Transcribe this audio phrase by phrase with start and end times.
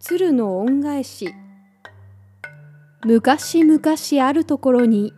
[0.00, 1.34] 鶴の恩返し。
[3.04, 3.80] 昔々
[4.26, 5.12] あるところに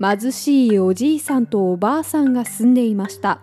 [0.00, 3.40] 貧しいおじいさんとおばあさんが住んでいました。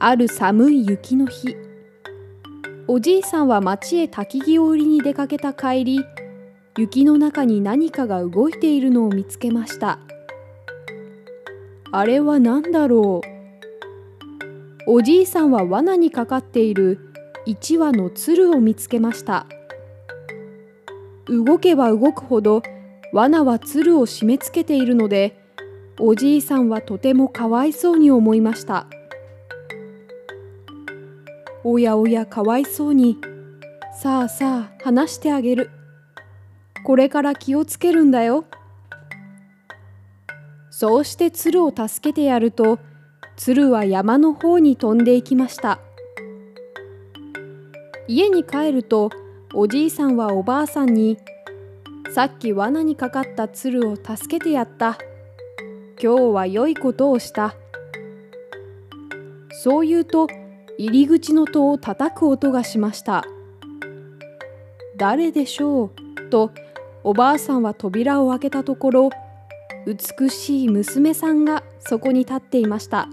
[0.00, 1.54] ある寒い雪の日
[2.88, 6.04] おじいさんは町へ焚き木を売りに出かけた帰り
[6.76, 10.00] 雪の中に何かが動いているのを見つけました。
[11.92, 13.20] あれは何だろ
[14.88, 14.92] う？
[14.94, 17.11] おじいさんは罠にかかっている
[17.46, 19.46] 1羽の鶴を見つけました。
[21.26, 22.62] 動けば動くほど
[23.12, 25.38] 罠は鶴を締め付けているので
[26.00, 28.86] おじいさんはとてもかわいそうに思いました。
[31.64, 33.18] おやおやかわいそうに
[34.00, 35.70] さあさあ話してあげる。
[36.84, 38.44] これから気をつけるんだよ。
[40.70, 42.78] そうして鶴を助けてやると
[43.36, 45.80] 鶴は山の方に飛んでいきました。
[48.08, 49.10] 家に帰ると
[49.54, 51.18] おじいさんはおばあさんに
[52.12, 54.98] 「さっき罠にかかった鶴を助けてやった。
[56.02, 57.54] 今日は良いことをした」
[59.62, 60.26] そう言うと
[60.78, 63.24] 入り口の戸を叩く音がしました
[64.96, 65.90] 「誰でしょう?」
[66.28, 66.50] と
[67.04, 69.10] おばあさんは扉を開けたところ
[69.86, 73.08] 美しい娘さんがそこに立っていました。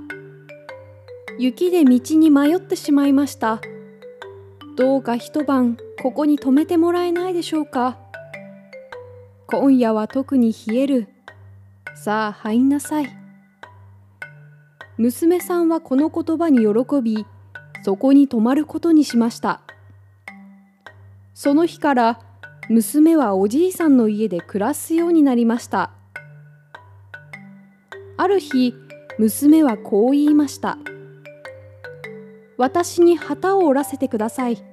[1.37, 3.61] 雪で道に迷ってしまいました。
[4.79, 7.97] どうか一晩ここに泊めてもらえないでしょうか。
[9.47, 11.09] 今夜は特に冷える。
[11.95, 13.09] さあ入んなさい。
[14.95, 17.25] 娘さんはこの言葉に喜び
[17.83, 19.59] そこに泊まることにしました。
[21.33, 22.21] その日から
[22.69, 25.91] 娘はおじいさんの家で暮らすようになりました。
[28.15, 28.73] ある日
[29.17, 30.77] 娘はこう言いました。
[32.57, 34.68] 私に旗を折らせてください。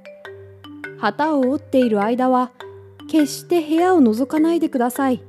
[0.99, 2.53] 旗を折っている間は
[3.11, 5.23] 決して部屋を覗かないでください。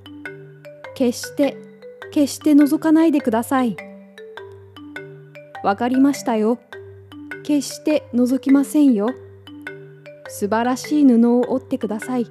[0.95, 1.57] 決して
[2.11, 3.77] 決して覗かないでください。
[5.63, 6.59] わかりましたよ。
[7.43, 9.09] 決して覗きませんよ。
[10.27, 12.27] 素晴らしい布を折ってください。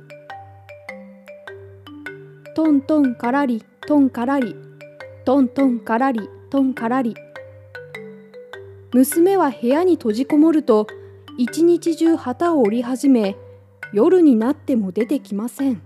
[2.55, 4.57] トントンからりトンからり。
[5.25, 7.15] トントンからりトンからり。
[8.93, 10.87] 娘は部屋に閉じこもると
[11.39, 13.37] 一日中旗を折り始め
[13.93, 15.83] 夜になっても出てきません。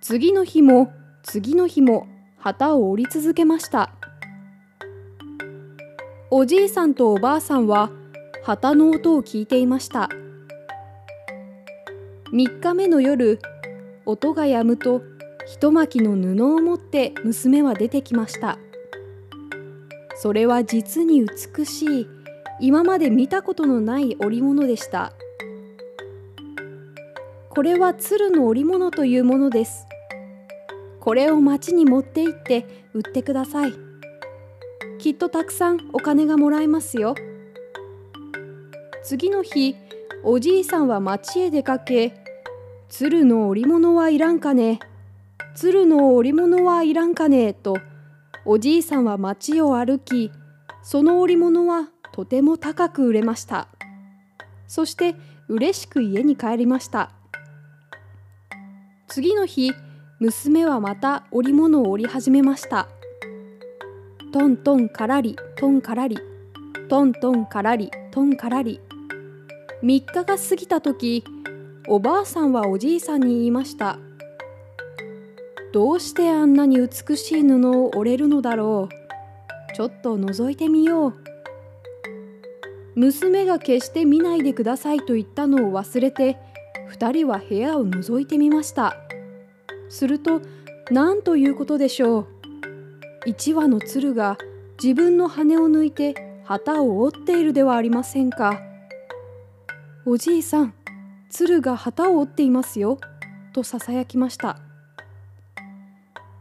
[0.00, 0.90] 次の日も
[1.22, 2.06] 次の日も
[2.38, 3.92] 旗を折り続けました。
[6.30, 7.90] おじいさんとおばあさんは
[8.42, 10.08] 旗の音を聞いていました。
[12.32, 13.38] 3日目の夜
[14.06, 15.02] 音が止むと
[15.46, 18.58] 一巻きの布を持って娘は出てきました。
[20.16, 22.21] それは実に美しい
[22.62, 25.12] 今まで見たことのない織物でした。
[27.50, 29.88] これは鶴の織物というものです。
[31.00, 33.72] これを町に持って行って売ってください。
[35.00, 37.16] きっとたくさんお金がもらえますよ。
[39.02, 39.74] 次の日
[40.22, 42.14] おじいさんは町へ出かけ
[42.88, 44.78] 鶴の織物はいらんかね
[45.56, 47.76] 鶴の織物はいらんかねと
[48.44, 50.30] おじいさんは町を歩き
[50.84, 53.68] その織物はとても高く売れました
[54.66, 55.14] そして
[55.48, 57.10] 嬉しく家に帰りました
[59.08, 59.72] 次の日
[60.18, 62.88] 娘はまた織物を織り始めました
[64.32, 66.18] トントンからりトンからり
[66.88, 68.80] トントンからりトンからり
[69.82, 71.24] 3日が過ぎた時
[71.88, 73.98] おばあさんはおじいさんに言いました。
[75.72, 79.74] どうしてあんなに美しい布を折れるのだろう。
[79.74, 81.21] ちょっと覗いてみよう。
[82.94, 86.38] 娘が決して見ないでくださいと言ったのを忘れて、
[86.90, 88.96] 2人は部屋を覗いてみました。
[89.88, 90.42] すると、
[90.90, 92.26] なんということでしょう。
[93.26, 94.36] 一羽の鶴が
[94.82, 98.60] 自分の羽を抜いて旗を折っているではありませんか。
[100.04, 100.74] おじいさん、
[101.32, 102.98] 鶴が旗を折っていますよ」
[103.54, 104.58] とささやきました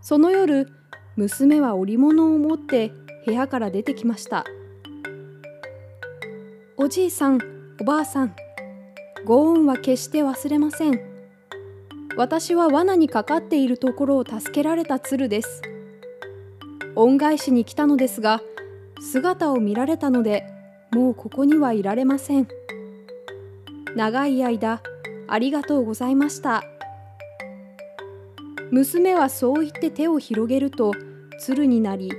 [0.01, 0.67] その夜
[1.15, 2.91] 娘は織物を持って
[3.25, 4.45] 部屋から出てきました
[6.77, 7.39] おじいさん
[7.81, 8.35] おばあさん
[9.25, 10.99] ご恩は決して忘れません。
[12.17, 15.61] 私は罠にかかっているところを助けられた鶴です。
[16.95, 18.41] 恩返しに来たのですが
[18.99, 20.45] 姿を見られたので
[20.91, 22.47] もうここにはいられません。
[23.95, 24.81] 長い間
[25.27, 26.63] ありがとうございました。
[28.71, 30.93] 娘はそう言って手を広げると
[31.39, 32.11] 鶴になり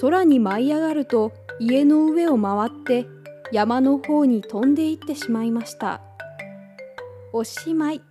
[0.00, 3.06] 空に舞い上がると家の上を回って
[3.54, 6.00] 山の方に飛んでいってしまいました。
[7.32, 8.02] おしまい。